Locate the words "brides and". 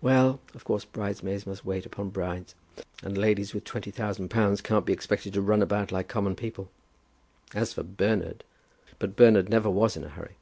2.08-3.18